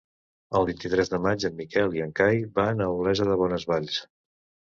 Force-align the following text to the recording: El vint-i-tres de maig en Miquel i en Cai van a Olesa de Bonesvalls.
El 0.59 0.63
vint-i-tres 0.67 1.11
de 1.13 1.17
maig 1.25 1.43
en 1.49 1.53
Miquel 1.59 1.93
i 1.97 2.01
en 2.07 2.15
Cai 2.21 2.41
van 2.57 2.81
a 2.81 2.89
Olesa 2.95 3.27
de 3.33 3.35
Bonesvalls. 3.43 4.01